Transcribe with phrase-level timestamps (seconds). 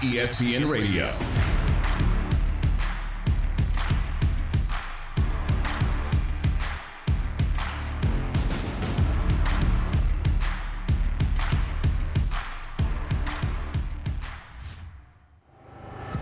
[0.00, 1.12] ESPN Radio.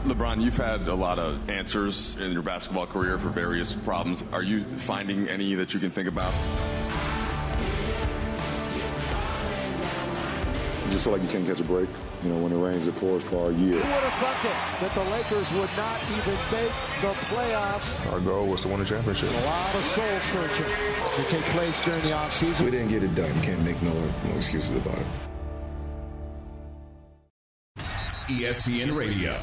[0.05, 4.25] LeBron, you've had a lot of answers in your basketball career for various problems.
[4.33, 6.33] Are you finding any that you can think about?
[11.03, 11.89] Just feel like you can't catch a break.
[12.23, 13.73] You know, when it rains, it pours for our year.
[13.73, 16.71] Who would have thunk it that the Lakers would not even make
[17.03, 18.13] the playoffs?
[18.13, 19.29] Our goal was to win a championship.
[19.31, 20.65] A lot of soul searching
[21.17, 22.67] to take place during the offseason.
[22.67, 23.33] We didn't get it done.
[23.43, 25.07] Can't make no, no excuses about it.
[28.29, 29.37] ESPN Radio.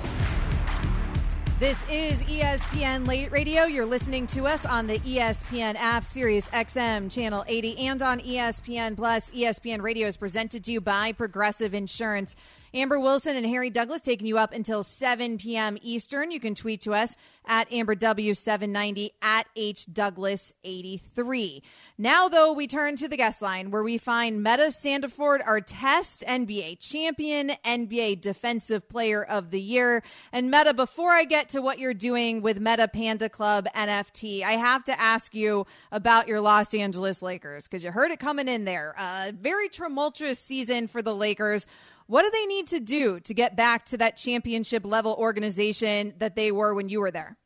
[1.60, 3.66] This is ESPN Late Radio.
[3.66, 8.96] You're listening to us on the ESPN app, Sirius XM, Channel 80, and on ESPN
[8.96, 9.30] Plus.
[9.32, 12.38] ESPN Radio is presented to you by Progressive Insurance.
[12.74, 15.78] Amber Wilson and Harry Douglas taking you up until 7 p.m.
[15.82, 16.32] Eastern.
[16.32, 21.62] You can tweet to us at AmberW790 at HDouglas83.
[21.98, 26.78] Now, though, we turn to the guest line where we find Metta Sandiford, Artest NBA
[26.80, 30.04] champion, NBA Defensive Player of the Year.
[30.32, 34.54] And Metta, before I get to what you're doing with Metta Panda Club NFT, I
[34.54, 38.66] have to ask you about your Los Angeles Lakers because you heard it coming in
[38.66, 38.94] there.
[38.98, 41.66] A very tumultuous season for the Lakers.
[42.10, 46.36] What do they need to do to get back to that championship level organization that
[46.36, 47.38] they were when you were there?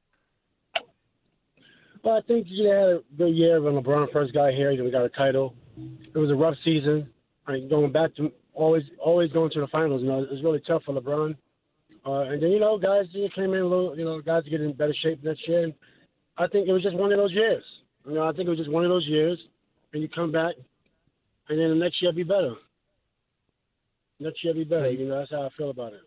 [2.01, 4.71] Well, I think you had a good year when LeBron first got here.
[4.71, 5.53] and we got a title.
[6.15, 7.09] It was a rough season.
[7.45, 10.01] I mean, going back to always, always going to the finals.
[10.01, 11.35] You know, it was really tough for LeBron.
[12.05, 13.97] Uh, and then you know, guys came in a little.
[13.97, 15.65] You know, guys get in better shape next year.
[15.65, 15.73] And
[16.37, 17.65] I think it was just one of those years.
[18.07, 19.37] You know, I think it was just one of those years.
[19.91, 20.55] And you come back,
[21.49, 22.55] and then the next year be better.
[24.23, 24.91] Be better.
[24.91, 26.01] You know, that's how I feel about it.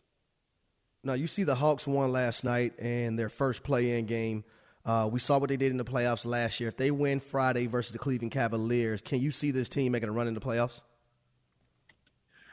[1.05, 4.45] Now you see the Hawks won last night and their first play-in game.
[4.85, 6.69] Uh, we saw what they did in the playoffs last year.
[6.69, 10.13] If they win Friday versus the Cleveland Cavaliers, can you see this team making a
[10.13, 10.81] run in the playoffs?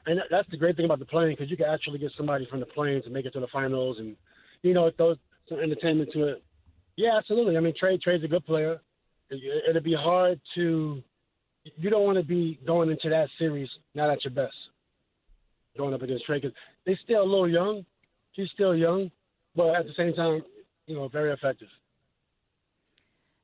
[0.05, 2.59] And that's the great thing about the playing because you can actually get somebody from
[2.59, 4.15] the plains and make it to the finals, and
[4.61, 6.43] you know, it throws some entertainment to it.
[6.97, 7.55] Yeah, absolutely.
[7.55, 8.81] I mean, Trae Trae's a good player.
[9.29, 11.01] It, it'd be hard to.
[11.77, 14.53] You don't want to be going into that series not at your best,
[15.77, 17.85] going up against Trae because they're still a little young.
[18.31, 19.11] He's still young,
[19.55, 20.43] but at the same time,
[20.87, 21.67] you know, very effective.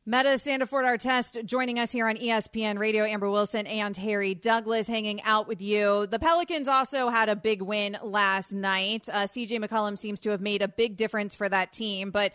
[0.06, 3.04] Metta Sandiford Artest joining us here on ESPN Radio.
[3.04, 6.08] Amber Wilson and Harry Douglas hanging out with you.
[6.08, 9.08] The Pelicans also had a big win last night.
[9.12, 12.34] Uh, CJ McCollum seems to have made a big difference for that team, but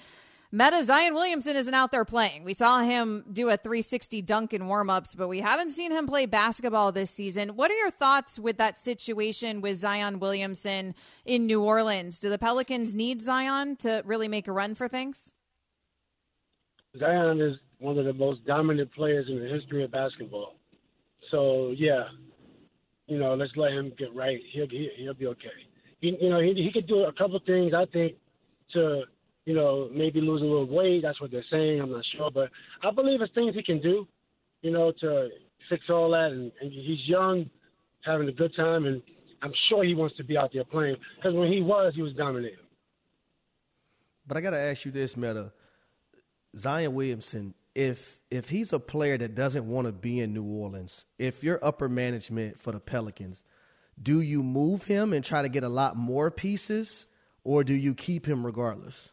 [0.54, 2.44] Metta Zion Williamson isn't out there playing.
[2.44, 6.26] We saw him do a 360 dunk in warmups, but we haven't seen him play
[6.26, 7.56] basketball this season.
[7.56, 10.94] What are your thoughts with that situation with Zion Williamson
[11.24, 12.20] in New Orleans?
[12.20, 15.32] Do the Pelicans need Zion to really make a run for things?
[17.00, 20.54] Zion is one of the most dominant players in the history of basketball.
[21.32, 22.04] So yeah,
[23.08, 24.38] you know, let's let him get right.
[24.52, 25.48] He'll he, he'll be okay.
[25.98, 27.74] He, you know, he he could do a couple things.
[27.74, 28.14] I think
[28.74, 29.02] to
[29.44, 31.02] you know maybe lose a little weight.
[31.02, 31.80] That's what they're saying.
[31.80, 32.50] I'm not sure, but
[32.82, 34.06] I believe it's things he can do.
[34.62, 35.28] You know, to
[35.68, 36.30] fix all that.
[36.32, 37.50] And, and he's young,
[38.04, 39.02] having a good time, and
[39.42, 42.14] I'm sure he wants to be out there playing because when he was, he was
[42.14, 42.58] dominating.
[44.26, 45.52] But I got to ask you this, Metta.
[46.56, 51.04] Zion Williamson, if if he's a player that doesn't want to be in New Orleans,
[51.18, 53.44] if you're upper management for the Pelicans,
[54.00, 57.06] do you move him and try to get a lot more pieces,
[57.42, 59.10] or do you keep him regardless?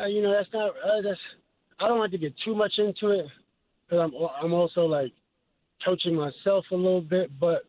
[0.00, 0.70] Uh, you know, that's not.
[0.70, 1.20] Uh, that's.
[1.78, 3.26] I don't like to get too much into it
[3.88, 4.12] because I'm
[4.42, 5.12] I'm also like
[5.84, 7.30] coaching myself a little bit.
[7.38, 7.62] But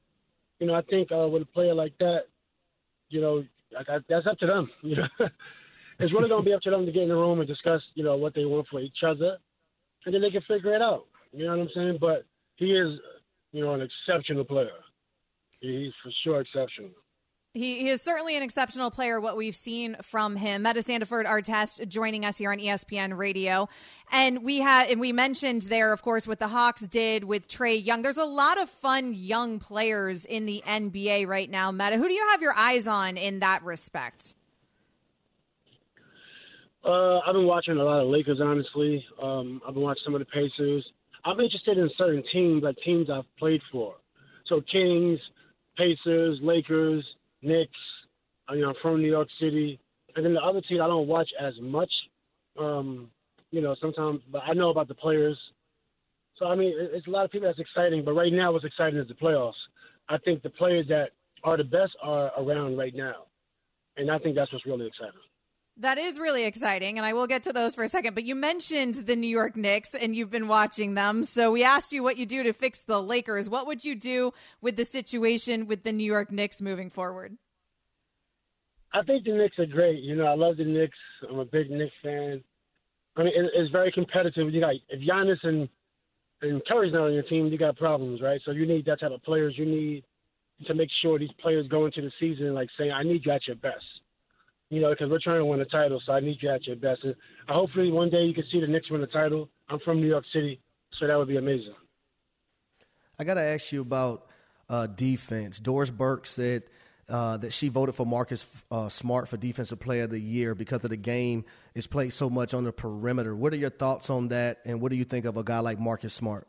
[0.60, 2.24] you know, I think uh, with a player like that,
[3.10, 3.44] you know,
[3.74, 4.70] like I, that's up to them.
[4.84, 5.28] You know,
[6.00, 7.82] it's really going to be up to them to get in the room and discuss,
[7.94, 9.38] you know, what they want for each other,
[10.06, 11.06] and then they can figure it out.
[11.32, 11.98] You know what I'm saying?
[12.02, 12.26] But
[12.56, 13.00] he is,
[13.52, 14.72] you know, an exceptional player.
[15.60, 16.90] He's for sure exceptional.
[17.54, 20.62] He, he is certainly an exceptional player, what we've seen from him.
[20.62, 23.68] Metta Sandiford Artest joining us here on ESPN Radio.
[24.10, 27.84] And we had and we mentioned there, of course, what the Hawks did with Trae
[27.84, 28.04] Young.
[28.04, 31.98] There's a lot of fun young players in the NBA right now, Metta.
[31.98, 34.36] Who do you have your eyes on in that respect?
[36.86, 39.06] Uh, I've been watching a lot of Lakers, honestly.
[39.22, 40.86] Um, I've been watching some of the Pacers.
[41.26, 43.96] I'm interested in certain teams, like teams I've played for.
[44.48, 45.20] So Kings,
[45.78, 47.06] Pacers, Lakers,
[47.42, 47.72] Knicks.
[48.48, 49.80] I mean, I'm from New York City,
[50.16, 51.92] and then the other team I don't watch as much.
[52.60, 53.10] Um,
[53.52, 55.38] you know, sometimes, but I know about the players.
[56.38, 58.04] So I mean, it's a lot of people that's exciting.
[58.04, 59.54] But right now, what's exciting is the playoffs.
[60.10, 61.12] I think the players that
[61.44, 63.26] are the best are around right now.
[63.98, 65.20] and I think that's what's really exciting.
[65.82, 68.14] That is really exciting, and I will get to those for a second.
[68.14, 71.24] But you mentioned the New York Knicks, and you've been watching them.
[71.24, 73.50] So we asked you what you do to fix the Lakers.
[73.50, 74.32] What would you do
[74.62, 77.36] with the situation with the New York Knicks moving forward?
[78.94, 80.04] I think the Knicks are great.
[80.04, 80.98] You know, I love the Knicks.
[81.28, 82.44] I'm a big Knicks fan.
[83.18, 84.54] I mean, it's very competitive.
[84.54, 85.68] You got if Giannis and
[86.44, 88.40] and Curry's not on your team, you got problems, right?
[88.46, 89.56] So you need that type of players.
[89.58, 90.04] You need
[90.68, 93.48] to make sure these players go into the season like saying, "I need you at
[93.48, 93.84] your best."
[94.72, 96.78] You know, because we're trying to win a title, so I need you at your
[96.78, 97.04] best.
[97.04, 97.14] And
[97.50, 99.50] hopefully, one day you can see the Knicks win the title.
[99.70, 100.62] I'm from New York City,
[100.98, 101.74] so that would be amazing.
[103.20, 104.28] I got to ask you about
[104.70, 105.60] uh, defense.
[105.60, 106.64] Doris Burke said
[107.10, 110.86] uh, that she voted for Marcus uh, Smart for Defensive Player of the Year because
[110.86, 111.44] of the game
[111.76, 113.36] is played so much on the perimeter.
[113.36, 115.80] What are your thoughts on that, and what do you think of a guy like
[115.80, 116.48] Marcus Smart?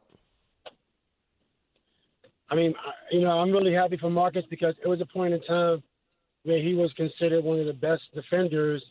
[2.49, 2.73] I mean,
[3.11, 5.83] you know, I'm really happy for Marcus because it was a point in time
[6.45, 8.83] where he was considered one of the best defenders.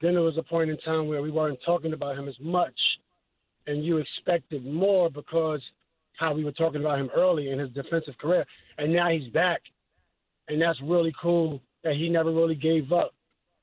[0.00, 2.78] Then there was a point in time where we weren't talking about him as much,
[3.66, 5.60] and you expected more because
[6.18, 8.44] how we were talking about him early in his defensive career,
[8.78, 9.60] and now he's back,
[10.48, 13.12] and that's really cool that he never really gave up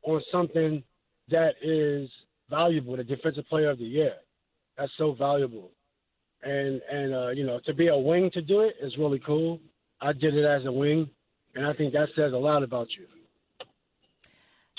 [0.03, 0.83] on something
[1.29, 2.09] that is
[2.49, 4.13] valuable, the defensive player of the year.
[4.77, 5.71] That's so valuable,
[6.43, 9.59] and and uh, you know to be a wing to do it is really cool.
[10.01, 11.09] I did it as a wing,
[11.55, 13.05] and I think that says a lot about you.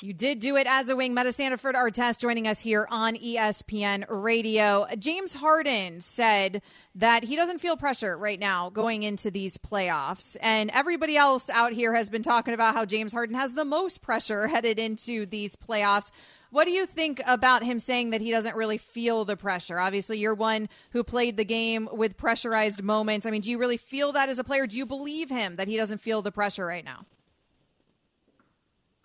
[0.03, 1.15] You did do it as a wing.
[1.15, 4.85] Metta Sandiford Artest joining us here on ESPN Radio.
[4.99, 6.61] James Harden said
[6.97, 10.37] that he doesn't feel pressure right now going into these playoffs.
[10.41, 14.03] And everybody else out here has been talking about how James Harden has the most
[14.03, 16.11] pressure headed into these playoffs.
[16.51, 19.79] What do you think about him saying that he doesn't really feel the pressure?
[19.79, 23.25] Obviously, you're one who played the game with pressurized moments.
[23.25, 24.67] I mean, do you really feel that as a player?
[24.67, 27.07] Do you believe him that he doesn't feel the pressure right now?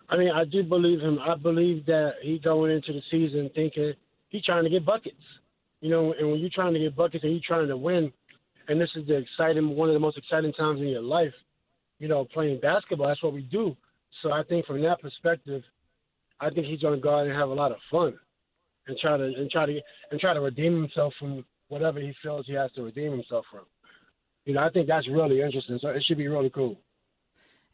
[0.08, 1.18] I mean, I do believe him.
[1.18, 3.92] I believe that he going into the season thinking
[4.30, 5.16] he's trying to get buckets.
[5.80, 8.12] You know, and when you're trying to get buckets and you're trying to win,
[8.68, 11.32] and this is the exciting, one of the most exciting times in your life,
[11.98, 13.08] you know, playing basketball.
[13.08, 13.76] That's what we do.
[14.22, 15.62] So I think from that perspective,
[16.40, 18.14] I think he's going to go out and have a lot of fun,
[18.86, 19.80] and try to and try to
[20.10, 23.64] and try to redeem himself from whatever he feels he has to redeem himself from.
[24.44, 25.78] You know, I think that's really interesting.
[25.80, 26.78] So it should be really cool.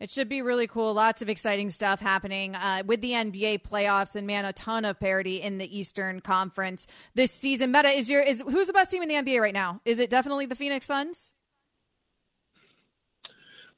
[0.01, 0.93] It should be really cool.
[0.93, 4.99] Lots of exciting stuff happening uh, with the NBA playoffs, and man, a ton of
[4.99, 7.71] parity in the Eastern Conference this season.
[7.71, 9.81] Metta is your is who's the best team in the NBA right now?
[9.85, 11.33] Is it definitely the Phoenix Suns?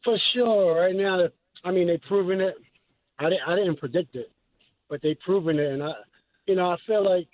[0.04, 0.80] For sure.
[0.80, 1.28] Right now,
[1.64, 2.54] I mean, they've proven it.
[3.18, 4.30] I didn't, I didn't predict it,
[4.88, 5.92] but they've proven it, and I,
[6.46, 7.28] you know, I feel like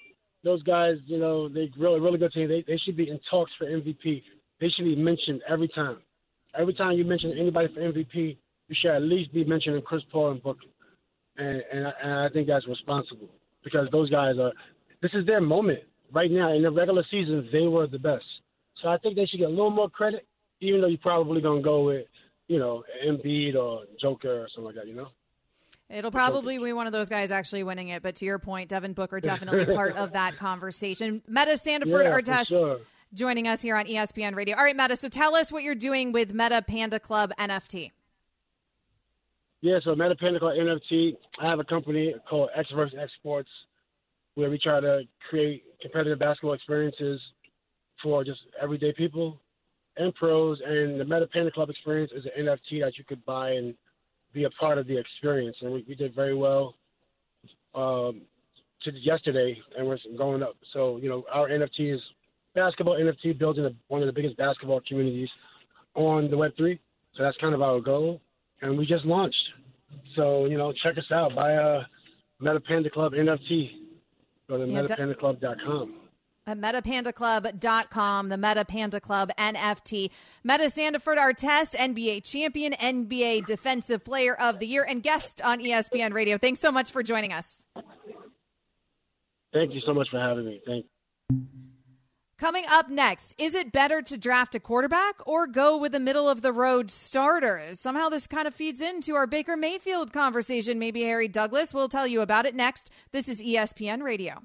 [0.44, 2.49] those guys, you know, they really, really good team.
[2.49, 4.23] They, they should be in talks for MVP.
[4.61, 5.99] They should be mentioned every time.
[6.58, 8.37] Every time you mention anybody for MVP,
[8.73, 10.65] you should at least be mentioning Chris Paul and Booker,
[11.37, 13.29] and and I, and I think that's responsible
[13.63, 14.53] because those guys are.
[15.03, 15.81] This is their moment
[16.13, 16.55] right now.
[16.55, 18.25] In the regular season, they were the best,
[18.81, 20.27] so I think they should get a little more credit,
[20.61, 22.07] even though you're probably gonna go with,
[22.49, 24.87] you know, Embiid or Joker or something like that.
[24.87, 25.09] You know.
[25.91, 28.95] It'll probably be one of those guys actually winning it, but to your point, Devin
[28.95, 31.21] Booker definitely part of that conversation.
[31.29, 32.79] Metta Sandiford, yeah, Artest, sure.
[33.13, 34.57] joining us here on ESPN Radio.
[34.57, 34.97] All right, Metta.
[34.97, 37.91] So tell us what you're doing with Metta Panda Club NFT.
[39.62, 41.17] Yeah, so Metta Panda NFT.
[41.41, 43.48] I have a company called Xverse Exports,
[44.34, 47.20] where we try to create competitive basketball experiences
[48.03, 49.41] for just everyday people
[49.98, 50.60] and pros.
[50.67, 53.72] And the Metta Panda Club experience is an NFT that you could buy and
[54.34, 55.56] be a part of the experience.
[55.60, 56.75] And we, we did very well
[57.77, 58.22] um,
[58.82, 60.56] to yesterday, and we're going up.
[60.72, 62.01] So you know, our NFT is
[62.56, 65.29] basketball NFT, building a, one of the biggest basketball communities
[65.94, 66.81] on the Web three.
[67.17, 68.20] So that's kind of our goal
[68.63, 69.51] and we just launched.
[70.17, 71.35] So you know, check us out.
[71.35, 71.83] Buy a
[72.41, 73.71] Metta Panda Club NFT.
[74.49, 75.95] Go to Yeah, mettapandaclub.com.
[76.45, 80.11] At mettapandaclub.com, the Metta Panda Club NFT.
[80.43, 86.13] Metta Sandiford, Artest, NBA champion, NBA defensive player of the year, and guest on ESPN
[86.13, 86.39] Radio.
[86.39, 87.63] Thanks so much for joining us.
[89.53, 90.61] Thank you so much for having me.
[90.67, 90.87] Thank.
[92.43, 96.29] Coming up next, is it better to draft a quarterback or go with a middle
[96.29, 97.70] of the road starter?
[97.75, 100.77] Somehow this kind of feeds into our Baker Mayfield conversation.
[100.77, 102.91] Maybe Harry Douglas will tell you about it next.
[103.13, 104.43] This is ESPN Radio.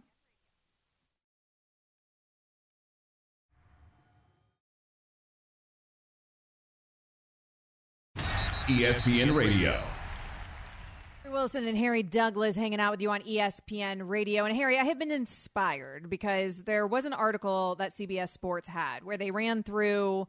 [8.68, 9.82] ESPN Radio.
[11.38, 14.46] Wilson and Harry Douglas hanging out with you on ESPN Radio.
[14.46, 19.04] And Harry, I have been inspired because there was an article that CBS Sports had
[19.04, 20.28] where they ran through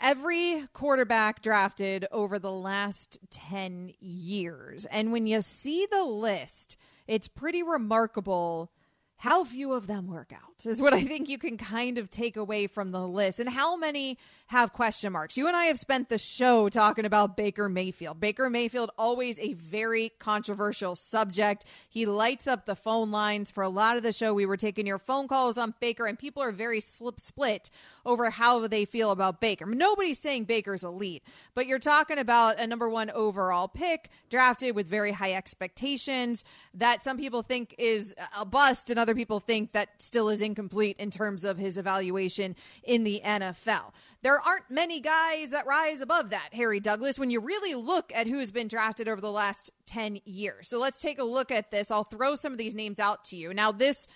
[0.00, 4.86] every quarterback drafted over the last 10 years.
[4.86, 6.76] And when you see the list,
[7.06, 8.72] it's pretty remarkable
[9.16, 12.36] how few of them work out is what I think you can kind of take
[12.36, 13.40] away from the list.
[13.40, 14.18] And how many
[14.48, 15.36] have question marks?
[15.36, 18.20] You and I have spent the show talking about Baker Mayfield.
[18.20, 21.64] Baker Mayfield, always a very controversial subject.
[21.88, 23.50] He lights up the phone lines.
[23.50, 26.18] For a lot of the show, we were taking your phone calls on Baker, and
[26.18, 27.70] people are very slip split
[28.06, 29.66] over how they feel about Baker.
[29.66, 31.22] Nobody's saying Baker's elite,
[31.54, 36.44] but you're talking about a number one overall pick drafted with very high expectations
[36.74, 40.96] that some people think is a bust and other people think that still is incomplete
[40.98, 43.92] in terms of his evaluation in the NFL.
[44.22, 48.26] There aren't many guys that rise above that, Harry Douglas, when you really look at
[48.26, 50.66] who's been drafted over the last 10 years.
[50.66, 51.90] So let's take a look at this.
[51.90, 53.52] I'll throw some of these names out to you.
[53.52, 54.08] Now, this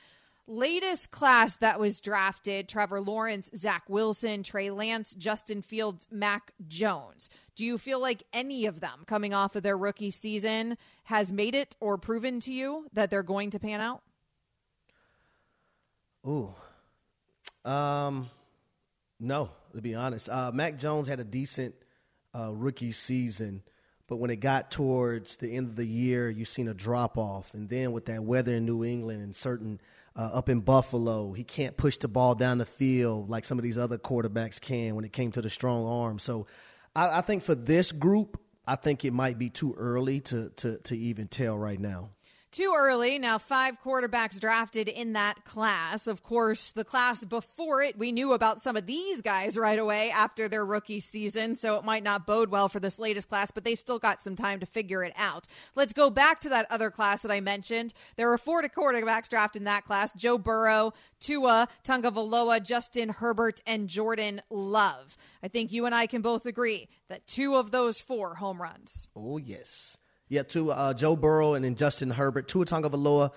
[0.48, 7.28] latest class that was drafted Trevor Lawrence, Zach Wilson, Trey Lance, Justin Fields, Mac Jones.
[7.54, 11.54] Do you feel like any of them coming off of their rookie season has made
[11.54, 14.02] it or proven to you that they're going to pan out?
[16.26, 16.54] Ooh.
[17.64, 18.30] Um,
[19.20, 20.28] no, to be honest.
[20.28, 21.74] Uh, Mac Jones had a decent
[22.34, 23.62] uh, rookie season,
[24.06, 27.54] but when it got towards the end of the year, you've seen a drop off.
[27.54, 29.80] And then with that weather in New England and certain
[30.18, 33.62] uh, up in Buffalo, he can't push the ball down the field like some of
[33.62, 36.18] these other quarterbacks can when it came to the strong arm.
[36.18, 36.48] So
[36.96, 40.78] I, I think for this group, I think it might be too early to, to,
[40.78, 42.10] to even tell right now
[42.50, 43.18] too early.
[43.18, 46.06] Now, five quarterbacks drafted in that class.
[46.06, 50.10] Of course, the class before it, we knew about some of these guys right away
[50.10, 53.64] after their rookie season, so it might not bode well for this latest class, but
[53.64, 55.46] they've still got some time to figure it out.
[55.74, 57.92] Let's go back to that other class that I mentioned.
[58.16, 63.88] There were four quarterbacks drafted in that class Joe Burrow, Tua, Tagovailoa, Justin Herbert, and
[63.88, 65.16] Jordan Love.
[65.42, 69.08] I think you and I can both agree that two of those four home runs.
[69.14, 69.98] Oh, yes.
[70.28, 73.30] Yeah, to uh, Joe Burrow and then Justin Herbert, Tua Tagovailoa,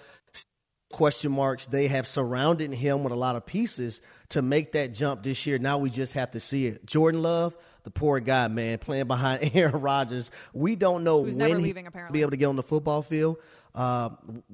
[0.92, 1.66] question marks.
[1.66, 5.58] They have surrounded him with a lot of pieces to make that jump this year.
[5.58, 6.86] Now we just have to see it.
[6.86, 10.32] Jordan Love, the poor guy, man, playing behind Aaron Rodgers.
[10.54, 13.38] We don't know Who's when leaving, he'll be able to get on the football field.
[13.74, 14.10] Uh,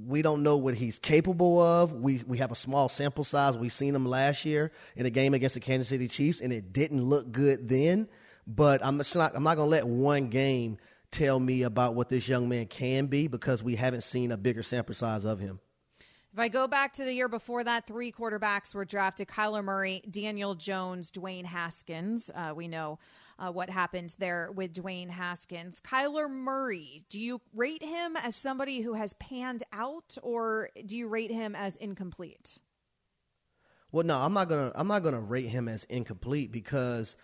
[0.05, 1.91] we don't know what he's capable of.
[1.91, 3.57] We we have a small sample size.
[3.57, 6.71] We seen him last year in a game against the Kansas City Chiefs, and it
[6.71, 8.07] didn't look good then.
[8.45, 10.77] But I'm not I'm not gonna let one game
[11.11, 14.63] tell me about what this young man can be because we haven't seen a bigger
[14.63, 15.59] sample size of him.
[16.33, 20.03] If I go back to the year before that, three quarterbacks were drafted Kyler Murray,
[20.09, 22.29] Daniel Jones, Dwayne Haskins.
[22.35, 22.99] Uh, we know
[23.39, 25.81] uh, what happened there with Dwayne Haskins.
[25.81, 31.07] Kyler Murray, do you rate him as somebody who has panned out or do you
[31.07, 32.59] rate him as incomplete?
[33.91, 37.15] Well, no, I'm not gonna I'm not gonna rate him as incomplete because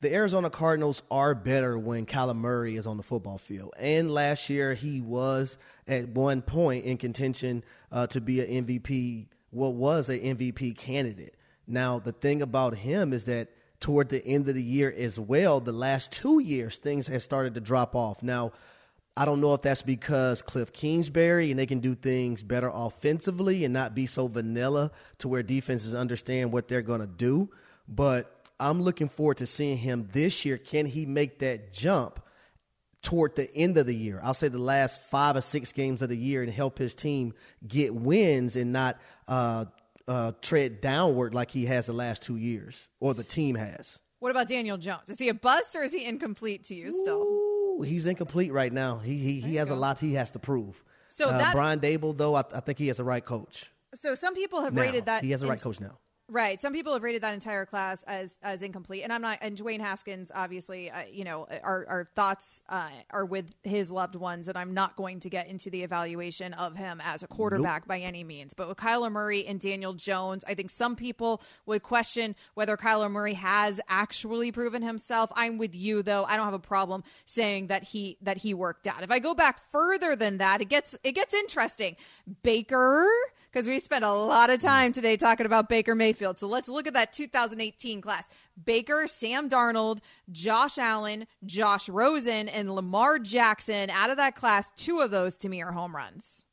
[0.00, 3.72] the Arizona Cardinals are better when Kyler Murray is on the football field.
[3.78, 9.26] And last year, he was at one point in contention uh, to be an MVP,
[9.50, 11.36] what was an MVP candidate.
[11.66, 13.48] Now, the thing about him is that
[13.80, 17.54] toward the end of the year as well, the last two years, things have started
[17.54, 18.22] to drop off.
[18.22, 18.52] Now,
[19.16, 23.64] I don't know if that's because Cliff Kingsbury and they can do things better offensively
[23.64, 27.48] and not be so vanilla to where defenses understand what they're going to do.
[27.88, 30.58] But I'm looking forward to seeing him this year.
[30.58, 32.20] Can he make that jump
[33.02, 34.20] toward the end of the year?
[34.22, 37.34] I'll say the last five or six games of the year and help his team
[37.66, 38.98] get wins and not
[39.28, 39.66] uh,
[40.08, 43.98] uh, tread downward like he has the last two years or the team has.
[44.20, 45.10] What about Daniel Jones?
[45.10, 47.22] Is he a bust or is he incomplete to you still?
[47.22, 48.98] Ooh, he's incomplete right now.
[48.98, 49.74] He he, he has go.
[49.74, 50.82] a lot he has to prove.
[51.08, 53.70] So uh, that, Brian Daboll, though, I, I, think he has the right coach.
[53.94, 55.98] So some people have now, rated that he has the right coach now.
[56.28, 56.60] Right.
[56.60, 59.38] Some people have rated that entire class as as incomplete, and I'm not.
[59.42, 64.16] And Dwayne Haskins, obviously, uh, you know, our our thoughts uh, are with his loved
[64.16, 67.82] ones, and I'm not going to get into the evaluation of him as a quarterback
[67.82, 67.88] nope.
[67.88, 68.54] by any means.
[68.54, 73.08] But with Kyler Murray and Daniel Jones, I think some people would question whether Kyler
[73.08, 75.30] Murray has actually proven himself.
[75.36, 76.24] I'm with you though.
[76.24, 79.04] I don't have a problem saying that he that he worked out.
[79.04, 81.94] If I go back further than that, it gets it gets interesting.
[82.42, 83.08] Baker
[83.56, 86.38] because we spent a lot of time today talking about Baker Mayfield.
[86.38, 88.28] So let's look at that 2018 class.
[88.62, 93.88] Baker, Sam Darnold, Josh Allen, Josh Rosen, and Lamar Jackson.
[93.88, 96.44] Out of that class, two of those to me are home runs.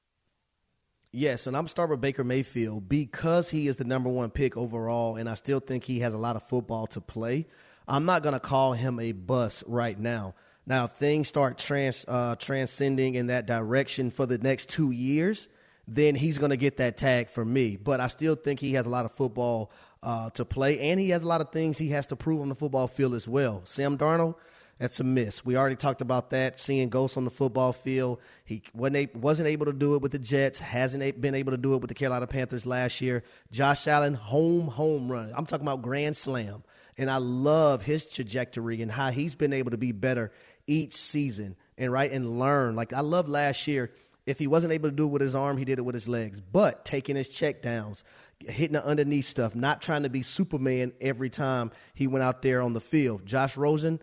[1.12, 5.18] Yes, and I'm starting with Baker Mayfield because he is the number one pick overall,
[5.18, 7.48] and I still think he has a lot of football to play.
[7.86, 10.36] I'm not going to call him a bust right now.
[10.66, 15.50] Now, things start trans, uh, transcending in that direction for the next two years–
[15.88, 17.76] then he's going to get that tag from me.
[17.76, 19.72] But I still think he has a lot of football
[20.02, 22.50] uh, to play, and he has a lot of things he has to prove on
[22.50, 23.62] the football field as well.
[23.66, 24.36] Sam Darnold,
[24.80, 25.46] that's a miss.
[25.46, 26.60] We already talked about that.
[26.60, 30.20] Seeing ghosts on the football field, he wasn't wasn't able to do it with the
[30.20, 30.60] Jets.
[30.60, 33.24] Hasn't been able to do it with the Carolina Panthers last year.
[33.52, 35.32] Josh Allen, home home run.
[35.36, 36.64] I'm talking about grand slam,
[36.98, 40.32] and I love his trajectory and how he's been able to be better
[40.68, 42.76] each season and right and learn.
[42.76, 43.92] Like I love last year.
[44.26, 46.08] If he wasn't able to do it with his arm, he did it with his
[46.08, 46.40] legs.
[46.40, 48.04] But taking his check downs,
[48.40, 52.62] hitting the underneath stuff, not trying to be Superman every time he went out there
[52.62, 53.26] on the field.
[53.26, 54.00] Josh Rosen,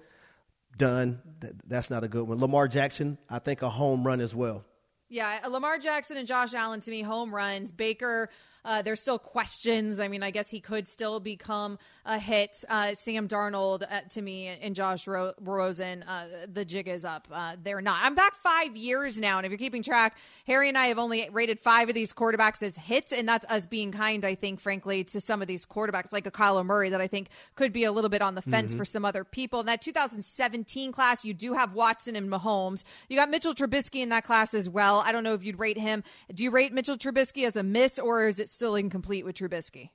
[0.77, 1.21] done.
[1.67, 2.39] That's not a good one.
[2.39, 4.65] Lamar Jackson, I think a home run as well.
[5.09, 7.73] Yeah, Lamar Jackson and Josh Allen to me home runs.
[7.73, 8.31] Baker
[8.65, 10.01] uh, there's still questions.
[10.01, 12.65] I mean, I guess he could still become a hit.
[12.69, 17.29] Uh, Sam Darnold, uh, to me, and Josh Ro- Rosen, uh, the jig is up.
[17.33, 18.01] Uh, they're not.
[18.03, 21.29] I'm back five years now, and if you're keeping track, Harry and I have only
[21.31, 25.05] rated five of these quarterbacks as hits, and that's us being kind, I think, frankly,
[25.05, 27.93] to some of these quarterbacks, like a Kyler Murray, that I think could be a
[27.93, 28.79] little bit on the fence mm-hmm.
[28.79, 29.61] for some other people.
[29.61, 32.85] In that 2017 class, you do have Watson and Mahomes.
[33.09, 35.03] You got Mitchell Trubisky in that class as well.
[35.05, 36.03] I don't know if you'd rate him.
[36.33, 39.91] Do you rate Mitchell Trubisky as a miss, or is it still incomplete with Trubisky?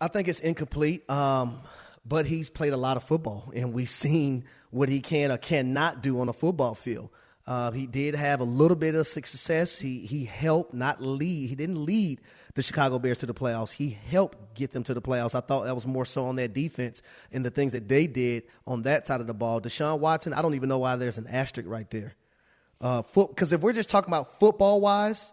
[0.00, 1.60] I think it's incomplete, um,
[2.04, 6.02] but he's played a lot of football, and we've seen what he can or cannot
[6.02, 7.10] do on a football field.
[7.46, 9.78] Uh, he did have a little bit of success.
[9.78, 11.48] He he helped, not lead.
[11.48, 12.20] He didn't lead
[12.54, 13.70] the Chicago Bears to the playoffs.
[13.70, 15.34] He helped get them to the playoffs.
[15.34, 18.44] I thought that was more so on that defense and the things that they did
[18.66, 19.60] on that side of the ball.
[19.60, 22.14] Deshaun Watson, I don't even know why there's an asterisk right there.
[22.78, 25.30] Because uh, if we're just talking about football wise,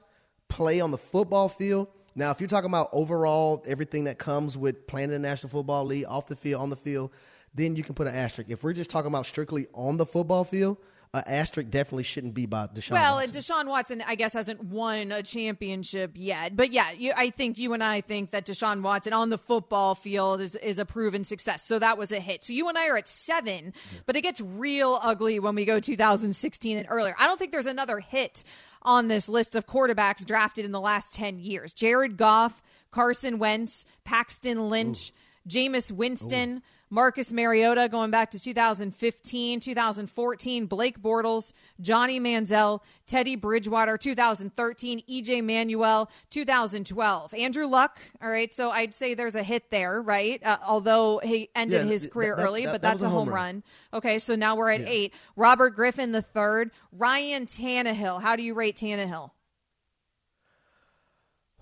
[0.51, 1.87] play on the football field.
[2.13, 5.85] Now, if you're talking about overall everything that comes with playing in the National Football
[5.85, 7.11] League, off the field, on the field,
[7.55, 8.49] then you can put an asterisk.
[8.49, 10.77] If we're just talking about strictly on the football field,
[11.13, 12.91] an asterisk definitely shouldn't be by Deshaun.
[12.91, 13.41] Well, Watson.
[13.41, 16.55] Deshaun Watson, I guess, hasn't won a championship yet.
[16.55, 19.93] But yeah, you, I think you and I think that Deshaun Watson on the football
[19.93, 21.63] field is, is a proven success.
[21.63, 22.45] So that was a hit.
[22.45, 23.73] So you and I are at seven,
[24.05, 27.15] but it gets real ugly when we go 2016 and earlier.
[27.19, 28.45] I don't think there's another hit
[28.83, 31.73] on this list of quarterbacks drafted in the last 10 years.
[31.73, 35.49] Jared Goff, Carson Wentz, Paxton Lynch, Ooh.
[35.49, 36.57] Jameis Winston.
[36.57, 36.61] Ooh.
[36.93, 45.41] Marcus Mariota going back to 2015, 2014, Blake Bortles, Johnny Manziel, Teddy Bridgewater, 2013, EJ
[45.41, 47.33] Manuel, 2012.
[47.33, 50.43] Andrew Luck, all right, so I'd say there's a hit there, right?
[50.43, 53.29] Uh, although he ended yeah, his career that, early, that, but that that's a home
[53.29, 53.35] run.
[53.35, 53.63] run.
[53.93, 54.89] Okay, so now we're at yeah.
[54.89, 55.13] eight.
[55.37, 58.21] Robert Griffin the third, Ryan Tannehill.
[58.21, 59.31] How do you rate Tannehill?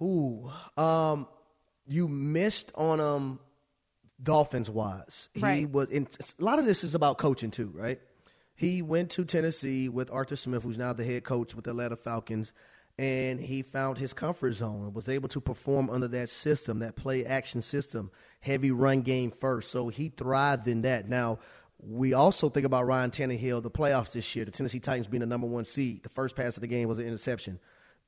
[0.01, 1.27] Ooh, um,
[1.85, 3.39] you missed on um
[4.21, 5.29] Dolphins wise.
[5.33, 5.69] He right.
[5.69, 6.07] was in,
[6.39, 7.99] a lot of this is about coaching too, right?
[8.55, 11.95] He went to Tennessee with Arthur Smith, who's now the head coach with the Atlanta
[11.95, 12.53] Falcons,
[12.97, 16.97] and he found his comfort zone and was able to perform under that system, that
[16.97, 19.71] play action system, heavy run game first.
[19.71, 21.07] So he thrived in that.
[21.07, 21.39] Now,
[21.79, 25.25] we also think about Ryan Tannehill, the playoffs this year, the Tennessee Titans being the
[25.25, 26.03] number one seed.
[26.03, 27.59] The first pass of the game was an interception.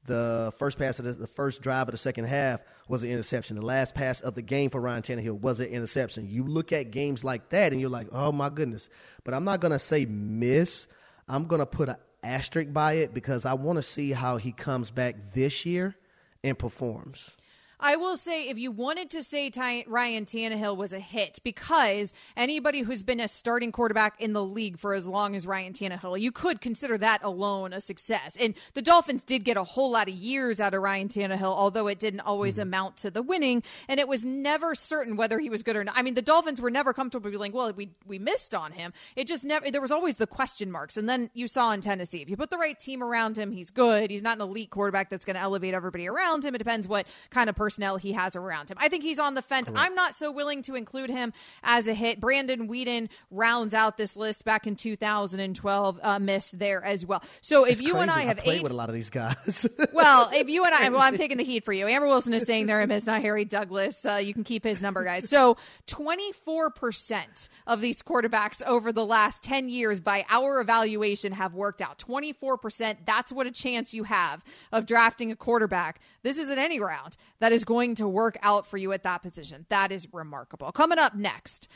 [0.06, 3.56] The first pass of the, the, first drive of the second half was an interception.
[3.56, 6.28] The last pass of the game for Ryan Tannehill was an interception.
[6.28, 8.90] You look at games like that and you're like, oh my goodness.
[9.24, 10.88] But I'm not going to say miss.
[11.28, 14.52] I'm going to put an asterisk by it because I want to see how he
[14.52, 15.96] comes back this year
[16.44, 17.38] and performs.
[17.82, 22.14] I will say, if you wanted to say Ty- Ryan Tannehill was a hit, because
[22.38, 26.22] anybody who's been a starting quarterback in the league for as long as Ryan Tannehill,
[26.22, 28.38] you could consider that alone a success.
[28.40, 31.88] And the Dolphins did get a whole lot of years out of Ryan Tannehill, although
[31.88, 32.62] it didn't always mm-hmm.
[32.62, 33.64] amount to the winning.
[33.88, 35.98] And it was never certain whether he was good or not.
[35.98, 38.94] I mean, the Dolphins were never comfortable being like, well, we we missed on him.
[39.16, 39.72] It just never.
[39.72, 40.98] There was always the question marks.
[40.98, 43.72] And then you saw in Tennessee, if you put the right team around him, he's
[43.72, 44.12] good.
[44.12, 46.54] He's not an elite quarterback that's going to elevate everybody around him.
[46.54, 48.78] It depends what kind of person personnel he has around him.
[48.82, 49.70] I think he's on the fence.
[49.70, 49.82] Correct.
[49.82, 51.32] I'm not so willing to include him
[51.64, 52.20] as a hit.
[52.20, 57.24] Brandon Weeden rounds out this list back in 2012, uh, miss there as well.
[57.40, 58.02] So if you crazy.
[58.02, 59.66] and I have I eight, with a lot of these guys.
[59.94, 61.88] well, if you and I, well, I'm taking the heat for you.
[61.88, 64.06] Amber Wilson is saying they're a miss, not Harry Douglas.
[64.06, 65.30] Uh, you can keep his number, guys.
[65.30, 65.56] So
[65.88, 71.98] 24% of these quarterbacks over the last 10 years, by our evaluation, have worked out.
[72.00, 72.98] 24%.
[73.06, 76.02] That's what a chance you have of drafting a quarterback.
[76.24, 79.66] This isn't any round that is going to work out for you at that position.
[79.70, 80.72] That is remarkable.
[80.72, 81.68] Coming up next.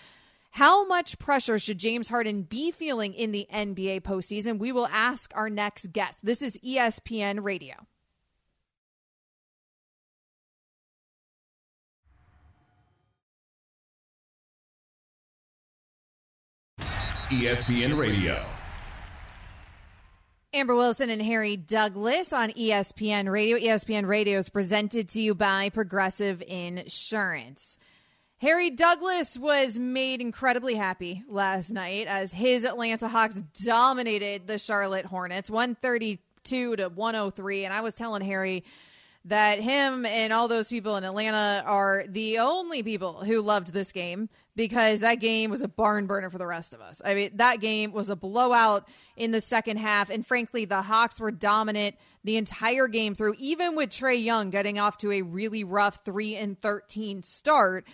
[0.51, 4.57] How much pressure should James Harden be feeling in the NBA postseason?
[4.57, 6.17] We will ask our next guest.
[6.23, 7.75] This is ESPN Radio.
[17.29, 18.54] ESPN Radio.
[20.55, 23.57] Amber Wilson and Harry Douglas on ESPN Radio.
[23.57, 27.77] ESPN Radio is presented to you by Progressive Insurance.
[28.37, 35.05] Harry Douglas was made incredibly happy last night as his Atlanta Hawks dominated the Charlotte
[35.05, 37.65] Hornets 132 to 103.
[37.65, 38.63] And I was telling Harry
[39.25, 43.91] that him and all those people in Atlanta are the only people who loved this
[43.91, 47.01] game because that game was a barn burner for the rest of us.
[47.03, 50.09] I mean, that game was a blowout in the second half.
[50.09, 54.79] And frankly, the Hawks were dominant the entire game through, even with Trae Young getting
[54.79, 57.85] off to a really rough 3 and 13 start.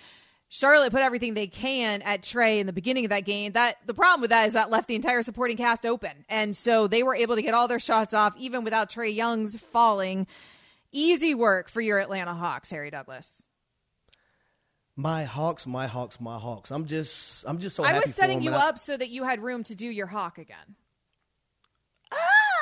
[0.50, 3.54] Charlotte put everything they can at Trae in the beginning of that game.
[3.54, 6.26] That the problem with that is that left the entire supporting cast open.
[6.28, 9.58] And so they were able to get all their shots off even without Trae Young's
[9.58, 10.28] falling.
[10.92, 13.48] Easy work for your Atlanta Hawks, Harry Douglas.
[14.96, 16.70] My Hawks, my Hawks, my Hawks.
[16.72, 17.84] I'm just, I'm just so.
[17.84, 19.76] I happy was setting for you them, and up so that you had room to
[19.76, 20.76] do your Hawk again.
[22.12, 22.62] Ah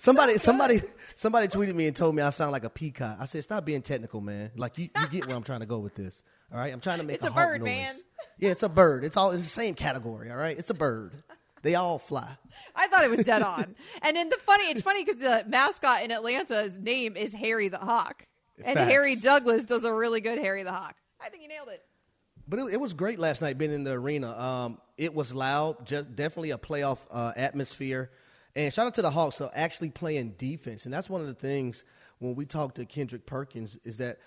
[0.00, 0.82] somebody, somebody,
[1.14, 3.16] somebody tweeted me and told me I sound like a peacock.
[3.20, 4.50] I said, "Stop being technical, man.
[4.56, 6.22] Like you, you get where I'm trying to go with this.
[6.52, 7.66] All right, I'm trying to make It's a, a hawk bird, noise.
[7.66, 7.94] man.
[8.38, 9.04] Yeah, it's a bird.
[9.04, 10.30] It's all in the same category.
[10.30, 11.12] All right, it's a bird.
[11.62, 12.36] They all fly.
[12.74, 13.74] I thought it was dead on.
[14.02, 17.78] And then the funny, it's funny because the mascot in Atlanta's name is Harry the
[17.78, 18.26] Hawk,
[18.64, 18.90] and Facts.
[18.90, 20.96] Harry Douglas does a really good Harry the Hawk.
[21.20, 21.82] I think you nailed it.
[22.48, 24.38] But it, it was great last night being in the arena.
[24.38, 28.10] Um, it was loud, just definitely a playoff uh, atmosphere.
[28.56, 30.84] And shout out to the Hawks for actually playing defense.
[30.84, 31.84] And that's one of the things
[32.18, 34.18] when we talk to Kendrick Perkins is that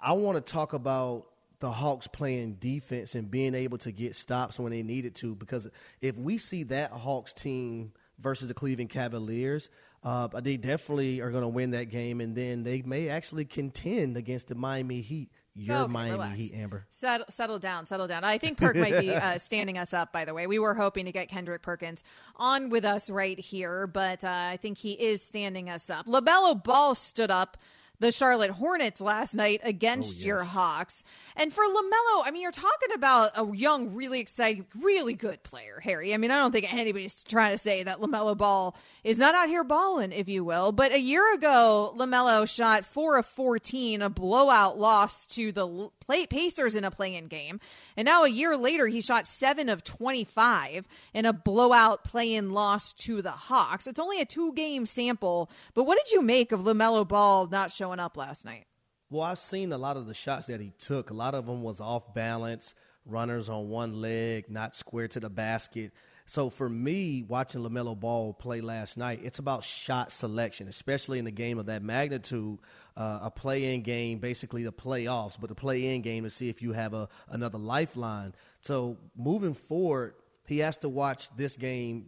[0.00, 1.26] I want to talk about
[1.60, 5.34] the Hawks playing defense and being able to get stops when they needed to.
[5.34, 5.68] Because
[6.00, 9.68] if we see that Hawks team versus the Cleveland Cavaliers,
[10.02, 14.16] uh, they definitely are going to win that game, and then they may actually contend
[14.16, 15.30] against the Miami Heat.
[15.58, 16.36] Your Okay, Miami relax.
[16.36, 16.86] Heat, Amber.
[16.90, 18.24] Settle, settle down, settle down.
[18.24, 20.12] I think Perk might be uh, standing us up.
[20.12, 22.04] By the way, we were hoping to get Kendrick Perkins
[22.36, 26.06] on with us right here, but uh, I think he is standing us up.
[26.06, 27.56] LaMelo Ball stood up.
[27.98, 30.42] The Charlotte Hornets last night against Oh, your.
[30.44, 31.02] Hawks.
[31.34, 35.80] And for LaMelo, I mean, you're talking about a young, really exciting, really good player,
[35.82, 36.14] Harry.
[36.14, 39.48] I mean, I don't think anybody's trying to say that LaMelo Ball is not out
[39.48, 40.72] here balling, if you will.
[40.72, 46.26] But a year ago, LaMelo shot 4 of 14, a blowout loss to the play-
[46.26, 47.60] Pacers in a play-in game.
[47.96, 52.92] And now a year later, he shot 7 of 25 in a blowout play-in loss
[52.94, 53.86] to the Hawks.
[53.86, 55.50] It's only a two-game sample.
[55.74, 58.66] But what did you make of LaMelo Ball not showing up last night?
[59.10, 61.10] Well, I've seen a lot of the shots that he took.
[61.10, 65.30] A lot of them was off balance, runners on one leg, not square to the
[65.30, 65.92] basket.
[66.28, 71.26] So for me, watching LaMelo Ball play last night, it's about shot selection, especially in
[71.28, 72.58] a game of that magnitude,
[72.96, 76.72] uh, a play-in game, basically the playoffs, but the play-in game to see if you
[76.72, 78.34] have a another lifeline.
[78.60, 80.14] So moving forward,
[80.46, 82.06] he has to watch this game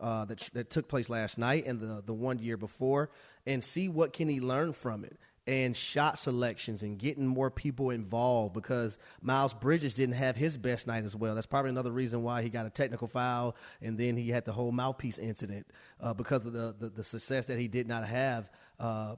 [0.00, 3.10] uh, that that took place last night and the the one year before,
[3.46, 7.90] and see what can he learn from it and shot selections and getting more people
[7.90, 11.34] involved because Miles Bridges didn't have his best night as well.
[11.34, 14.52] That's probably another reason why he got a technical foul and then he had the
[14.52, 15.66] whole mouthpiece incident
[16.00, 18.50] uh, because of the, the the success that he did not have.
[18.78, 19.16] Uh,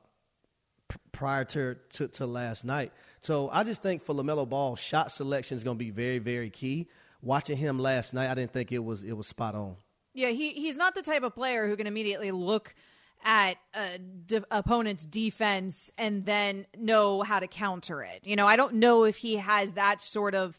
[0.89, 2.93] p- prior to, to to last night.
[3.21, 6.51] So I just think for LaMelo Ball, shot selection is going to be very very
[6.51, 6.89] key.
[7.23, 9.77] Watching him last night, I didn't think it was it was spot on.
[10.15, 12.75] Yeah, he he's not the type of player who can immediately look
[13.25, 18.21] at a de- opponent's defense and then know how to counter it.
[18.25, 20.59] You know, I don't know if he has that sort of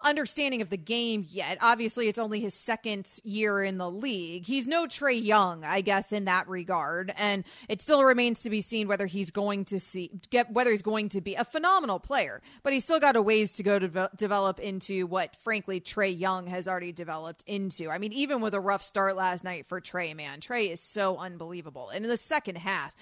[0.00, 1.58] understanding of the game yet.
[1.60, 4.46] Obviously, it's only his second year in the league.
[4.46, 8.60] He's no Trae Young, I guess, in that regard, and it still remains to be
[8.60, 12.40] seen whether he's going to see get whether he's going to be a phenomenal player.
[12.62, 16.16] But he's still got a ways to go to ve- develop into what, frankly, Trae
[16.16, 17.90] Young has already developed into.
[17.90, 21.16] I mean, even with a rough start last night for Trae, man, Trae is so
[21.16, 21.88] unbelievable.
[21.90, 22.94] And in the second half.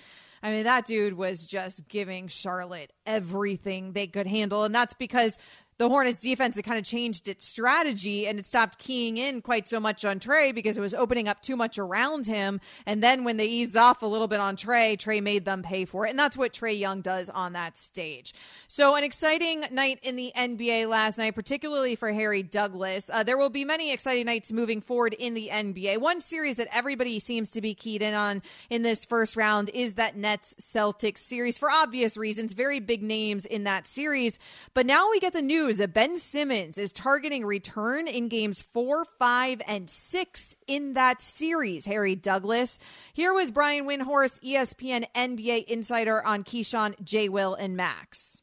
[0.42, 4.64] I mean, that dude was just giving Charlotte everything they could handle.
[4.64, 5.38] And that's because
[5.78, 9.68] the Hornets defense had kind of changed its strategy and it stopped keying in quite
[9.68, 12.60] so much on Trae because it was opening up too much around him.
[12.86, 15.84] And then when they eased off a little bit on Trae, Trae made them pay
[15.84, 16.10] for it.
[16.10, 18.32] And that's what Trae Young does on that stage.
[18.68, 23.10] So, an exciting night in the NBA last night, particularly for Harry Douglas.
[23.12, 25.98] Uh, there will be many exciting nights moving forward in the NBA.
[25.98, 29.94] One series that everybody seems to be keyed in on in this first round is
[29.94, 32.54] that Nets Celtics series for obvious reasons.
[32.54, 34.38] Very big names in that series.
[34.72, 39.04] But now we get the news that Ben Simmons is targeting return in games four,
[39.18, 41.84] five, and six in that series.
[41.84, 42.78] Harry Douglas.
[43.12, 47.28] Here was Brian Windhorst, ESPN NBA insider on Keyshawn, J.
[47.28, 48.42] Will, and Max.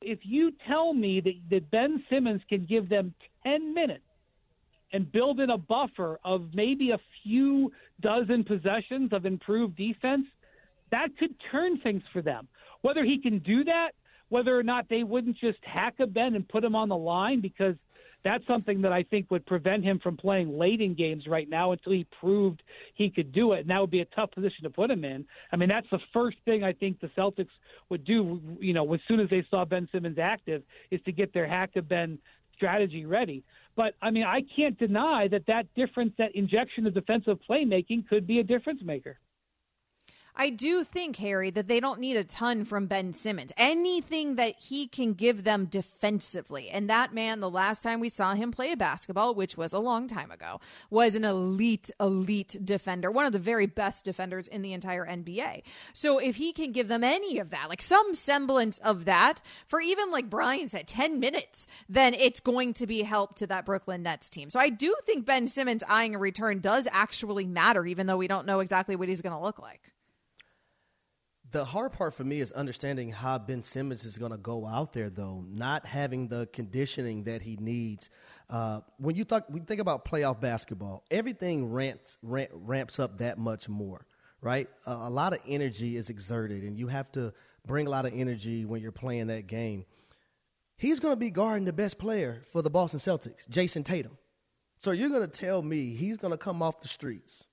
[0.00, 4.04] if you tell me that, that Ben Simmons can give them 10 minutes
[4.92, 10.26] and build in a buffer of maybe a few dozen possessions of improved defense,
[10.90, 12.46] that could turn things for them.
[12.82, 13.92] Whether he can do that,
[14.32, 17.42] whether or not they wouldn't just hack a Ben and put him on the line
[17.42, 17.74] because
[18.24, 21.72] that's something that I think would prevent him from playing late in games right now
[21.72, 22.62] until he proved
[22.94, 23.60] he could do it.
[23.60, 25.26] And that would be a tough position to put him in.
[25.52, 27.50] I mean, that's the first thing I think the Celtics
[27.90, 31.34] would do, you know, as soon as they saw Ben Simmons active, is to get
[31.34, 32.18] their hack of Ben
[32.56, 33.44] strategy ready.
[33.76, 38.26] But I mean, I can't deny that that difference, that injection of defensive playmaking could
[38.26, 39.18] be a difference maker.
[40.34, 43.52] I do think, Harry, that they don't need a ton from Ben Simmons.
[43.58, 46.70] Anything that he can give them defensively.
[46.70, 50.08] And that man, the last time we saw him play basketball, which was a long
[50.08, 54.72] time ago, was an elite, elite defender, one of the very best defenders in the
[54.72, 55.64] entire NBA.
[55.92, 59.82] So if he can give them any of that, like some semblance of that, for
[59.82, 64.02] even like Brian said, 10 minutes, then it's going to be help to that Brooklyn
[64.02, 64.48] Nets team.
[64.48, 68.28] So I do think Ben Simmons eyeing a return does actually matter, even though we
[68.28, 69.91] don't know exactly what he's going to look like
[71.52, 74.92] the hard part for me is understanding how Ben Simmons is going to go out
[74.94, 78.08] there, though, not having the conditioning that he needs.
[78.48, 83.38] Uh, when you talk, we think about playoff basketball, everything ramps ramp, ramps up that
[83.38, 84.06] much more,
[84.40, 84.68] right?
[84.86, 87.32] A lot of energy is exerted, and you have to
[87.66, 89.84] bring a lot of energy when you're playing that game.
[90.78, 94.16] He's going to be guarding the best player for the Boston Celtics, Jayson Tatum.
[94.78, 97.44] So you're going to tell me he's going to come off the streets,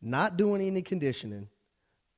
[0.00, 1.48] not doing any conditioning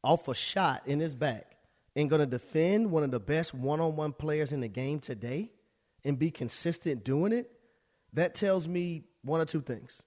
[0.04, 1.56] off a shot in his back
[1.96, 5.00] and going to defend one of the best one on one players in the game
[5.00, 5.50] today
[6.04, 7.50] and be consistent doing it,
[8.12, 10.02] that tells me one or two things.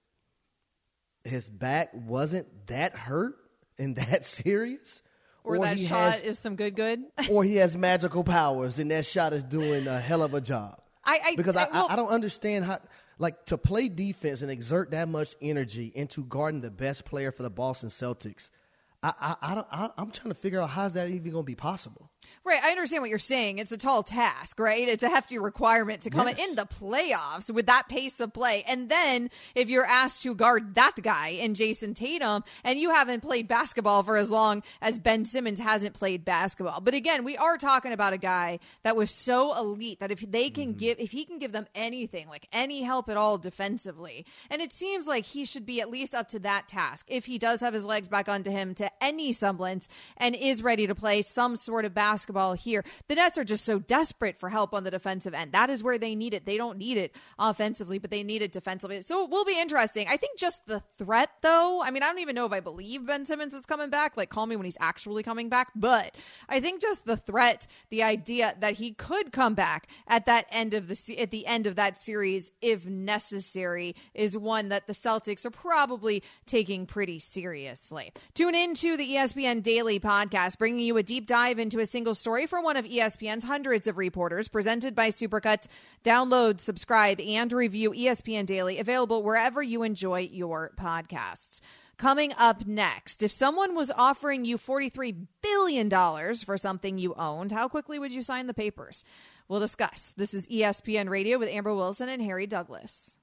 [1.24, 3.36] His back wasn't that hurt
[3.78, 5.02] and that serious.
[5.44, 7.00] Or, or that shot has, is some good good.
[7.30, 10.80] or he has magical powers and that shot is doing a hell of a job.
[11.04, 12.78] I, I because I, I, well, I don't understand how
[13.18, 17.42] like to play defense and exert that much energy into guarding the best player for
[17.42, 18.50] the Boston Celtics
[19.02, 21.46] I, I, I don't, I, am trying to figure out how's that even going to
[21.46, 22.10] be possible.
[22.44, 23.58] Right, I understand what you're saying.
[23.58, 24.88] It's a tall task, right?
[24.88, 26.38] It's a hefty requirement to come yes.
[26.38, 28.64] in the playoffs with that pace of play.
[28.66, 33.20] And then if you're asked to guard that guy in Jayson Tatum and you haven't
[33.20, 36.80] played basketball for as long as Ben Simmons hasn't played basketball.
[36.80, 40.50] But again, we are talking about a guy that was so elite that if they
[40.50, 40.78] can mm-hmm.
[40.78, 44.72] give if he can give them anything, like any help at all defensively, and it
[44.72, 47.74] seems like he should be at least up to that task if he does have
[47.74, 51.84] his legs back onto him to any semblance and is ready to play some sort
[51.84, 52.17] of basketball
[52.58, 52.84] here.
[53.08, 55.52] The Nets are just so desperate for help on the defensive end.
[55.52, 56.46] That is where they need it.
[56.46, 59.02] They don't need it offensively, but they need it defensively.
[59.02, 60.06] So it will be interesting.
[60.08, 61.82] I think just the threat, though.
[61.82, 64.16] I mean, I don't even know if I believe Ben Simmons is coming back.
[64.16, 65.68] Like, call me when he's actually coming back.
[65.74, 66.16] But
[66.48, 70.74] I think just the threat, the idea that he could come back at that end
[70.74, 75.46] of the at the end of that series if necessary, is one that the Celtics
[75.46, 78.12] are probably taking pretty seriously.
[78.34, 82.07] Tune in to the ESPN Daily podcast, bringing you a deep dive into a single
[82.14, 85.66] story for one of ESPN's hundreds of reporters, presented by Supercut.
[86.04, 91.60] Download, subscribe, and review ESPN Daily, available wherever you enjoy your podcasts.
[91.96, 95.90] Coming up next, if someone was offering you $43 billion
[96.44, 99.02] for something you owned, how quickly would you sign the papers?
[99.48, 100.14] We'll discuss.
[100.16, 103.16] This is ESPN Radio with Amber Wilson and Harry Douglas.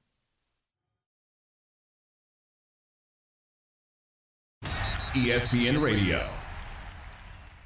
[5.14, 6.28] ESPN Radio.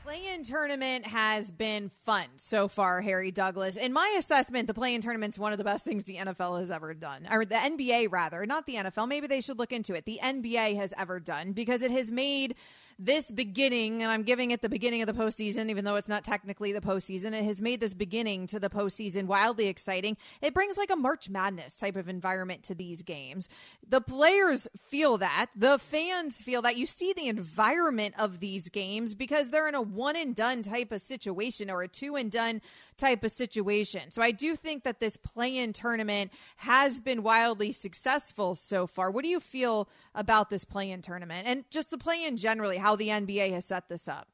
[0.09, 3.77] Play-in tournament has been fun so far, Harry Douglas.
[3.77, 6.95] In my assessment, the play-in tournament's one of the best things the NFL has ever
[6.95, 9.07] done, or the NBA rather, not the NFL.
[9.07, 10.05] Maybe they should look into it.
[10.05, 12.55] The NBA has ever done because it has made
[12.99, 16.25] this beginning, and I'm giving it the beginning of the postseason, even though it's not
[16.25, 20.17] technically the postseason, it has made this beginning to the postseason wildly exciting.
[20.41, 23.47] It brings like a March Madness type of environment to these games.
[23.87, 26.75] The players feel that, the fans feel that.
[26.75, 30.91] You see the environment of these games because they're in a one and done type
[30.91, 32.61] of situation or a two and done
[32.97, 34.11] type of situation.
[34.11, 39.09] So I do think that this play in tournament has been wildly successful so far.
[39.09, 42.77] What do you feel about this play in tournament and just the play in generally,
[42.77, 44.27] how the NBA has set this up?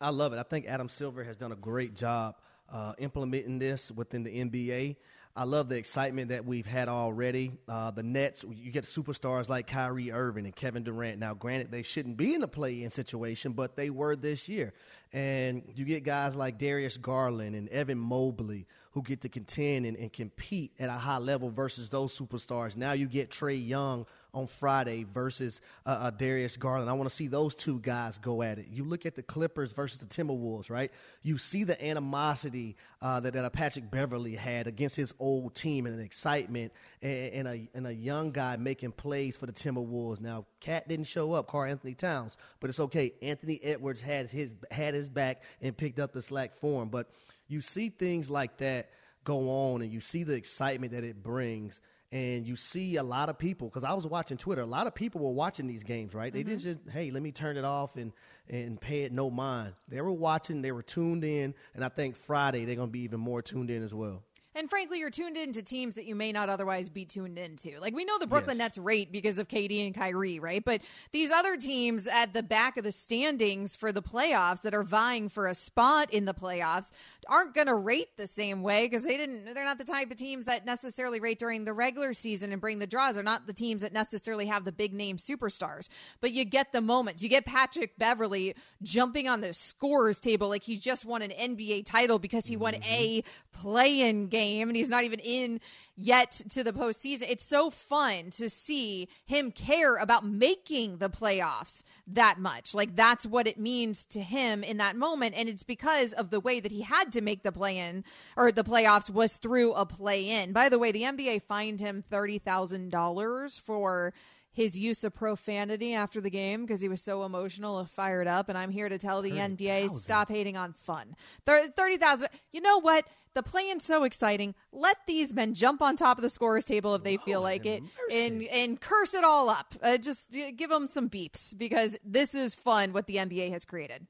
[0.00, 0.38] I love it.
[0.38, 2.36] I think Adam Silver has done a great job
[2.70, 4.96] uh, implementing this within the NBA.
[5.34, 7.52] I love the excitement that we've had already.
[7.66, 11.18] Uh, the Nets, you get superstars like Kyrie Irving and Kevin Durant.
[11.18, 14.74] Now, granted, they shouldn't be in a play in situation, but they were this year.
[15.10, 19.96] And you get guys like Darius Garland and Evan Mobley who get to contend and,
[19.96, 22.76] and compete at a high level versus those superstars.
[22.76, 26.88] Now you get Trae Young on Friday versus uh, uh, Darius Garland.
[26.88, 28.66] I want to see those two guys go at it.
[28.70, 30.90] You look at the Clippers versus the Timberwolves, right?
[31.22, 35.98] You see the animosity uh, that, that Patrick Beverley had against his old team and
[35.98, 40.20] an excitement and, and, a, and a young guy making plays for the Timberwolves.
[40.20, 43.12] Now, KAT didn't show up, Karl-Anthony Towns, but it's okay.
[43.20, 46.88] Anthony Edwards had his, had his back and picked up the slack for him.
[46.88, 47.10] But
[47.48, 48.90] you see things like that
[49.24, 51.80] go on and you see the excitement that it brings–
[52.12, 54.60] and you see a lot of people because I was watching Twitter.
[54.60, 56.30] A lot of people were watching these games, right?
[56.30, 56.50] They mm-hmm.
[56.50, 58.12] didn't just hey, let me turn it off and
[58.48, 59.72] and pay it no mind.
[59.88, 63.00] They were watching, they were tuned in, and I think Friday they're going to be
[63.00, 64.22] even more tuned in as well.
[64.54, 67.80] And frankly, you're tuned into teams that you may not otherwise be tuned into.
[67.80, 68.76] Like we know the Brooklyn yes.
[68.76, 70.62] Nets rate because of KD and Kyrie, right?
[70.62, 74.82] But these other teams at the back of the standings for the playoffs that are
[74.82, 76.90] vying for a spot in the playoffs
[77.28, 79.54] aren't going to rate the same way because they didn't.
[79.54, 82.78] They're not the type of teams that necessarily rate during the regular season and bring
[82.78, 83.14] the draws.
[83.14, 85.88] They're not the teams that necessarily have the big name superstars.
[86.20, 87.22] But you get the moments.
[87.22, 91.86] You get Patrick Beverley jumping on the scores table like he's just won an NBA
[91.86, 92.92] title because he won mm-hmm.
[92.92, 95.60] a play-in game and he's not even in
[95.96, 97.26] yet to the postseason.
[97.28, 102.74] It's so fun to see him care about making the playoffs that much.
[102.74, 105.34] Like that's what it means to him in that moment.
[105.36, 108.04] And it's because of the way that he had to make the play in
[108.36, 110.52] or the playoffs was through a play in.
[110.52, 114.14] By the way, the NBA fined him $30,000 for
[114.52, 118.48] his use of profanity after the game because he was so emotional and fired up.
[118.48, 121.16] And I'm here to tell the 30, NBA stop hating on fun.
[121.46, 122.28] 30,000.
[122.52, 123.06] You know what?
[123.34, 124.54] The play-in's so exciting.
[124.72, 127.82] Let these men jump on top of the scorers table if they feel like it,
[128.10, 129.74] and and curse it all up.
[129.82, 132.92] Uh, just give them some beeps because this is fun.
[132.92, 134.06] What the NBA has created.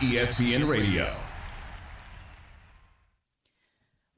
[0.00, 1.14] ESPN Radio.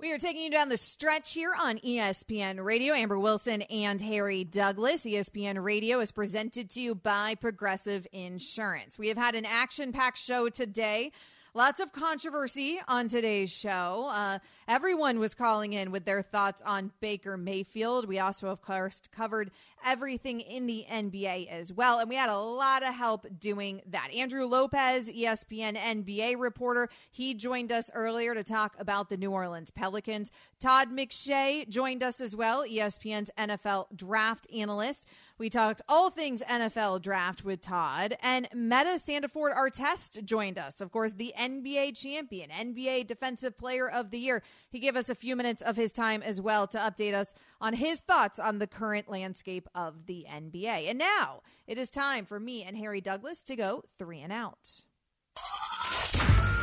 [0.02, 2.92] We are taking you down the stretch here on ESPN Radio.
[2.92, 5.06] Amber Wilson and Harry Douglas.
[5.06, 8.98] ESPN Radio is presented to you by Progressive Insurance.
[8.98, 11.12] We have had an action packed show today.
[11.54, 14.08] Lots of controversy on today's show.
[14.10, 18.08] Uh, everyone was calling in with their thoughts on Baker Mayfield.
[18.08, 19.52] We also, of course, covered
[19.84, 21.98] everything in the NBA as well.
[21.98, 24.10] And we had a lot of help doing that.
[24.12, 29.70] Andrew Lopez, ESPN NBA reporter, he joined us earlier to talk about the New Orleans
[29.70, 30.30] Pelicans.
[30.60, 35.06] Todd McShay joined us as well, ESPN's NFL draft analyst.
[35.38, 40.80] We talked all things NFL draft with Todd, and Metta Sandiford Artest joined us.
[40.80, 44.44] Of course, the NBA champion, NBA Defensive Player of the Year.
[44.70, 47.74] He gave us a few minutes of his time as well to update us on
[47.74, 50.88] his thoughts on the current landscape of the NBA.
[50.88, 54.84] And now it is time for me and Harry Douglas to go three and out.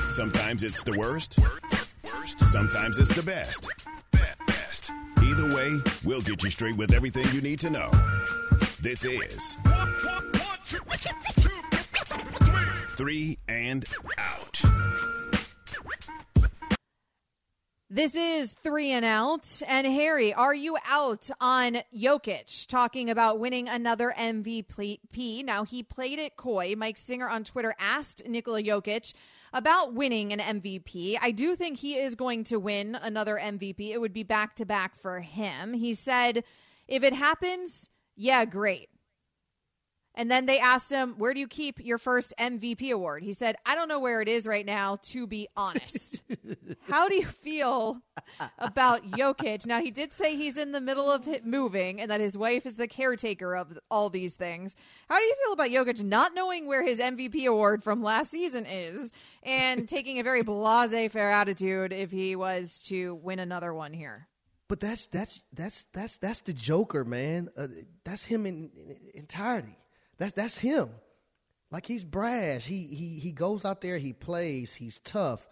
[0.10, 1.40] Sometimes it's the worst.
[2.46, 3.70] Sometimes it's the best.
[5.24, 7.92] Either way, we'll get you straight with everything you need to know.
[8.82, 9.58] This is
[12.96, 13.86] Three and
[18.00, 19.62] This is three and out.
[19.68, 25.44] And Harry, are you out on Jokic talking about winning another MVP?
[25.44, 26.76] Now, he played it coy.
[26.78, 29.14] Mike Singer on Twitter asked Nikola Jokic
[29.52, 31.18] about winning an MVP.
[31.22, 33.90] I do think he is going to win another MVP.
[33.90, 35.74] It would be back to back for him.
[35.74, 36.46] He said,
[36.88, 38.88] if it happens, yeah, great.
[40.20, 43.24] And then they asked him, Where do you keep your first MVP award?
[43.24, 46.24] He said, I don't know where it is right now, to be honest.
[46.82, 48.02] How do you feel
[48.58, 49.66] about Jokic?
[49.66, 52.76] Now, he did say he's in the middle of moving and that his wife is
[52.76, 54.76] the caretaker of all these things.
[55.08, 58.66] How do you feel about Jokic not knowing where his MVP award from last season
[58.66, 63.94] is and taking a very blase fair attitude if he was to win another one
[63.94, 64.28] here?
[64.68, 67.48] But that's that's that's that's that's the Joker, man.
[67.56, 67.68] Uh,
[68.04, 69.78] that's him in, in, entirety.
[70.20, 70.90] That's that's him.
[71.72, 72.66] Like he's brash.
[72.66, 73.98] He he he goes out there.
[73.98, 74.76] He plays.
[74.76, 75.48] He's tough.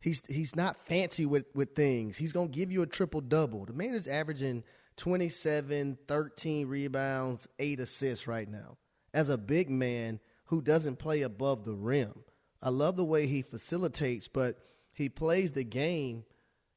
[0.00, 2.16] He's he's not fancy with with things.
[2.16, 3.66] He's gonna give you a triple double.
[3.66, 4.64] The man is averaging
[4.96, 8.78] 27, 13 rebounds, eight assists right now.
[9.12, 12.14] As a big man who doesn't play above the rim,
[12.62, 14.58] I love the way he facilitates, but
[14.92, 16.24] he plays the game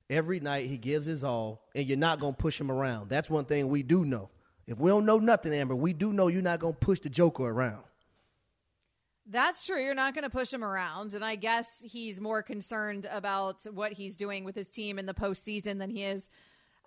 [0.10, 3.10] every night he gives his all, and you're not to push him around.
[3.10, 4.30] That's one thing we do know.
[4.70, 7.10] If we don't know nothing, Amber, we do know you're not going to push the
[7.10, 7.84] Joker around.
[9.26, 9.84] That's true.
[9.84, 11.16] You're not going to push him around.
[11.16, 15.14] And I guess he's more concerned about what he's doing with his team in the
[15.16, 16.30] postseason than he is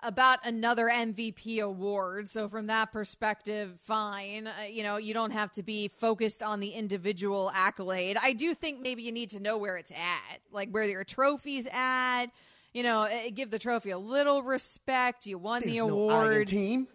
[0.01, 2.29] about another MVP award.
[2.29, 4.47] So from that perspective, fine.
[4.47, 8.17] Uh, you know, you don't have to be focused on the individual accolade.
[8.23, 11.67] I do think maybe you need to know where it's at, like where your trophy's
[11.73, 12.27] at.
[12.73, 15.27] You know, eh, give the trophy a little respect.
[15.27, 16.27] You won There's the award.
[16.33, 16.89] Iron team.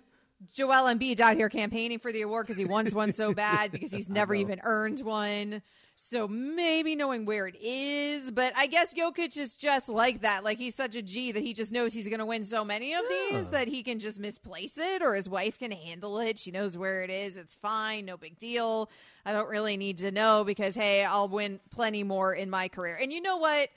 [0.54, 3.92] Joel Embiid's out here campaigning for the award because he wants one so bad because
[3.92, 5.64] he's never even earned one.
[5.96, 10.44] So maybe knowing where it is, but I guess Jokic is just like that.
[10.44, 12.94] Like he's such a G that he just knows he's going to win so many
[12.94, 16.38] of these that he can just misplace it or his wife can handle it.
[16.38, 17.36] She knows where it is.
[17.38, 18.06] It's fine.
[18.06, 18.92] No big deal.
[19.26, 23.00] I don't really need to know because, hey, I'll win plenty more in my career.
[23.02, 23.70] And you know what?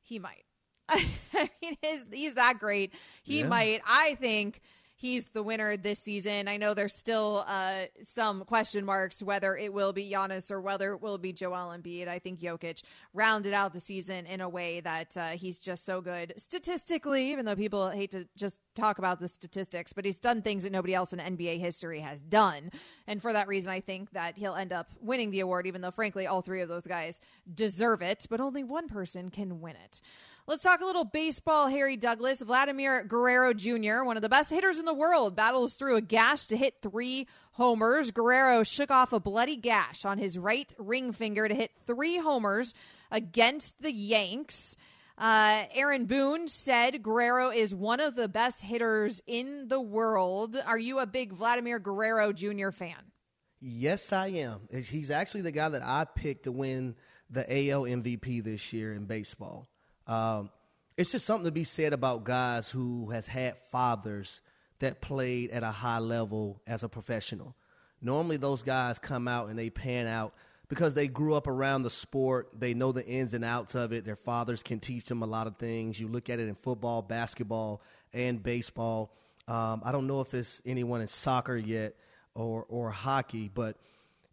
[0.00, 0.44] He might.
[0.88, 2.94] I mean, his, he's that great.
[3.24, 3.48] He Yeah.
[3.48, 3.82] might.
[3.84, 4.60] I think
[5.04, 6.48] he's the winner this season.
[6.48, 10.94] I know there's still uh, some question marks whether it will be Giannis or whether
[10.94, 12.08] it will be Joel Embiid.
[12.08, 12.82] I think Jokic
[13.12, 17.44] rounded out the season in a way that uh, he's just so good statistically, even
[17.44, 20.94] though people hate to just talk about the statistics, but he's done things that nobody
[20.94, 22.70] else in NBA history has done.
[23.06, 25.90] And for that reason, I think that he'll end up winning the award, even though,
[25.90, 27.20] frankly, all three of those guys
[27.54, 30.00] deserve it, but only one person can win it.
[30.46, 32.42] Let's talk a little baseball, Harry Douglas.
[32.42, 36.44] Vladimir Guerrero Jr., one of the best hitters in the world, battles through a gash
[36.48, 38.10] to hit three homers.
[38.10, 42.74] Guerrero shook off a bloody gash on his right ring finger to hit three homers
[43.10, 44.76] against the Yanks.
[45.16, 50.58] Uh, Aaron Boone said Guerrero is one of the best hitters in the world.
[50.66, 52.70] Are you a big Vladimir Guerrero Jr.
[52.70, 53.12] fan?
[53.60, 54.68] Yes, I am.
[54.70, 56.96] He's actually the guy that I picked to win
[57.30, 59.68] the AL MVP this year in baseball.
[60.06, 60.50] Um,
[60.96, 64.40] it's just something to be said about guys who has had fathers
[64.78, 67.54] that played at a high level as a professional.
[68.00, 70.34] Normally, those guys come out and they pan out
[70.68, 72.48] because they grew up around the sport.
[72.58, 74.04] They know the ins and outs of it.
[74.04, 75.98] Their fathers can teach them a lot of things.
[75.98, 77.80] You look at it in football, basketball,
[78.12, 79.10] and baseball.
[79.48, 81.94] Um, I don't know if it's anyone in soccer yet
[82.34, 83.76] or or hockey, but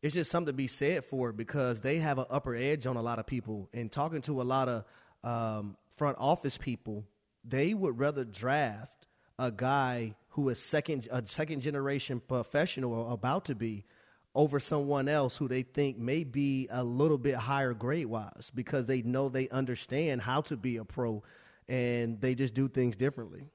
[0.02, 2.98] it's just something to be said for it because they have an upper edge on
[2.98, 3.70] a lot of people.
[3.74, 4.86] And talking to a lot of
[5.24, 7.06] um, front office people,
[7.44, 9.08] they would rather draft
[9.40, 13.86] a guy who is second a second generation professional or about to be
[14.34, 18.86] over someone else who they think may be a little bit higher grade wise because
[18.86, 21.22] they know they understand how to be a pro
[21.68, 23.50] and they just do things differently.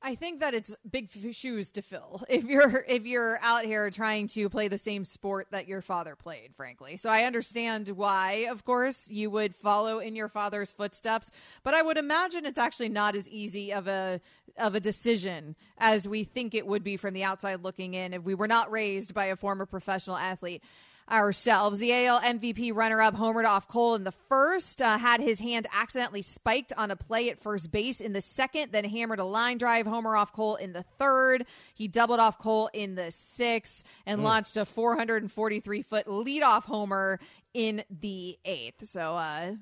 [0.00, 4.28] I think that it's big shoes to fill if you're if you're out here trying
[4.28, 6.96] to play the same sport that your father played frankly.
[6.96, 11.30] So I understand why of course you would follow in your father's footsteps,
[11.62, 14.20] but I would imagine it's actually not as easy of a
[14.56, 18.22] of a decision as we think it would be from the outside looking in if
[18.22, 20.62] we were not raised by a former professional athlete
[21.10, 21.78] ourselves.
[21.78, 25.66] The AL MVP runner up homered off Cole in the first, uh, had his hand
[25.72, 29.58] accidentally spiked on a play at first base in the second, then hammered a line
[29.58, 31.46] drive homer off Cole in the third.
[31.74, 37.20] He doubled off Cole in the sixth and launched a 443 foot leadoff homer
[37.54, 38.86] in the eighth.
[38.86, 39.54] So, uh,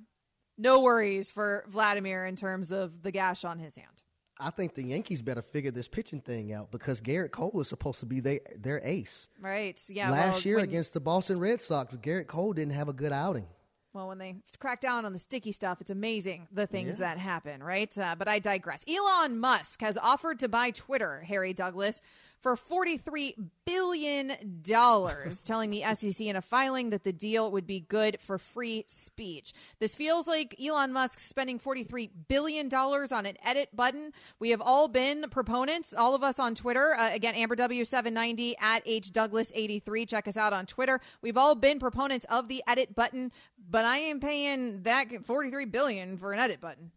[0.59, 4.03] no worries for Vladimir in terms of the gash on his hand.
[4.39, 8.01] I think the Yankees better figure this pitching thing out because Gerrit Cole is supposed
[8.01, 9.29] to be their their ace.
[9.41, 9.81] Right.
[9.89, 10.11] Yeah.
[10.11, 13.13] Last well, year when- against the Boston Red Sox, Gerrit Cole didn't have a good
[13.13, 13.47] outing.
[13.95, 17.63] Well, when they crack down on the sticky stuff, it's amazing the things that happen,
[17.63, 17.97] right?
[17.97, 18.85] Uh, but I digress.
[18.87, 22.03] Elon Musk has offered to buy Twitter, Harry Douglas,
[22.47, 23.35] for $43
[23.65, 24.31] billion,
[24.63, 29.53] telling the SEC in a filing that the deal would be good for free speech.
[29.81, 34.13] This feels like Elon Musk spending $43 billion on an edit button.
[34.39, 36.95] We have all been proponents, all of us on Twitter.
[36.95, 40.09] Uh, again, Amber W790 at H Douglas83.
[40.09, 41.01] Check us out on Twitter.
[41.23, 43.33] We've all been proponents of the edit button,
[43.69, 46.93] but I am paying that 43 billion for an edit button.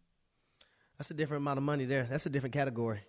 [0.96, 2.06] That's a different amount of money there.
[2.08, 3.00] That's a different category.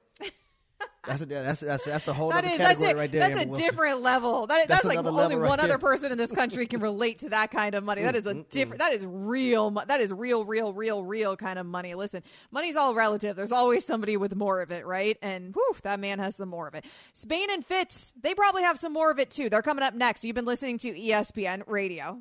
[1.07, 2.95] That's a that's that's, that's a whole That other is that's category it.
[2.95, 3.21] right there.
[3.21, 3.65] That's Amber a Wilson.
[3.65, 4.45] different level.
[4.45, 7.29] That, that's, That's like only right one other person in this country can relate to
[7.29, 8.03] that kind of money.
[8.03, 8.79] That is a different.
[8.79, 9.71] That is real.
[9.71, 11.95] That is real, real, real, real kind of money.
[11.95, 12.21] Listen,
[12.51, 13.35] money's all relative.
[13.35, 15.17] There's always somebody with more of it, right?
[15.23, 16.85] And whew, that man has some more of it.
[17.13, 19.49] Spain and Fitz, they probably have some more of it too.
[19.49, 20.23] They're coming up next.
[20.23, 22.19] You've been listening to ESPN Radio.